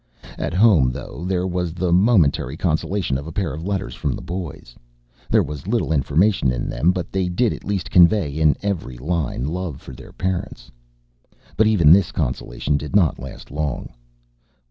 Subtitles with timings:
[0.39, 4.21] At home, though, there was the momentary consolation of a pair of letters from the
[4.23, 4.75] boys.
[5.29, 9.45] There was little information in them but they did at least convey in every line
[9.45, 10.71] love for their parents.
[11.55, 13.89] But even this consolation did not last long.